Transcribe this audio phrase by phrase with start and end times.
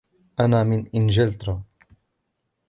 [0.39, 1.63] أنا من إنجلترا.